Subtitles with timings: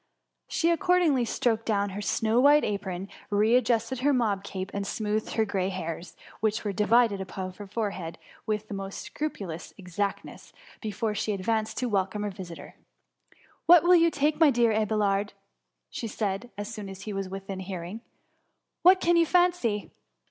[0.47, 5.33] She accordingly stroked down her snow white apron, re adjusted her mob cap, and smoothed
[5.33, 8.17] her grey hairs, which were di vided upon her forehead,
[8.47, 12.73] with the most scrupu lous exactness, before she advanced to welcome her visitors.
[13.67, 14.81] What will you take, my dear Mr.
[14.81, 15.33] Abelard?*^
[16.09, 18.01] said she, as soon as he was within hearing;^^
[18.81, 19.91] what can you fancy